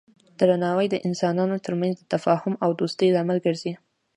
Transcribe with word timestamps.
درناوی 0.39 0.87
د 0.91 0.95
انسانانو 1.07 1.57
ترمنځ 1.65 1.93
د 1.97 2.03
تفاهم 2.13 2.53
او 2.63 2.69
دوستی 2.79 3.07
لامل 3.15 3.37
ګرځي. 3.45 3.73